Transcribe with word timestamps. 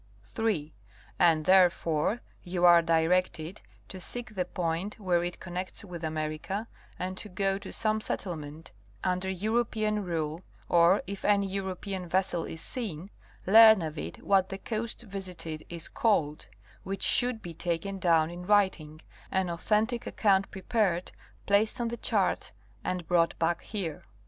(3.) 0.23 0.73
And 1.19 1.45
therefore 1.45 2.21
[you 2.41 2.65
are 2.65 2.81
directed] 2.81 3.61
to 3.87 3.99
seek 4.01 4.33
the 4.33 4.45
point 4.45 4.99
where 4.99 5.23
it 5.23 5.39
connects 5.39 5.85
with 5.85 6.03
America 6.03 6.67
and 6.97 7.15
to 7.19 7.29
go 7.29 7.59
to 7.59 7.71
some 7.71 8.01
settlement 8.01 8.71
under 9.03 9.29
European 9.29 10.03
rule, 10.03 10.41
or 10.67 11.03
if 11.05 11.23
any 11.23 11.45
European 11.45 12.09
vessel 12.09 12.45
is 12.45 12.61
seen, 12.61 13.11
learn 13.45 13.83
of 13.83 13.95
it 13.95 14.23
what 14.23 14.49
the 14.49 14.57
coast 14.57 15.03
visited 15.03 15.61
is 15.69 15.87
called, 15.87 16.47
which 16.81 17.03
should 17.03 17.39
be 17.43 17.53
taken 17.53 17.99
down 17.99 18.31
in 18.31 18.43
writing, 18.43 19.03
an 19.29 19.51
authentic 19.51 20.07
account 20.07 20.49
prepared, 20.49 21.11
placed 21.45 21.79
on 21.79 21.89
the 21.89 21.97
chart 21.97 22.51
and 22.83 23.07
brought 23.07 23.37
back 23.37 23.61
here. 23.61 24.01